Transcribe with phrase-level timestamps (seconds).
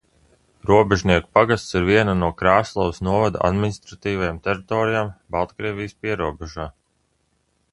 [0.69, 6.67] Robežnieku pagasts ir viena no Krāslavas novada administratīvajām teritorijām, Baltkrievijas pierobežā.